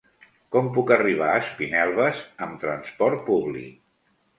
[0.55, 3.83] Com puc arribar a Espinelves amb trasport públic?